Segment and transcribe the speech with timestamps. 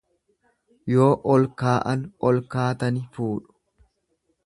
[0.93, 3.51] Yoo ol kaa'an ol kaatani fuudhu.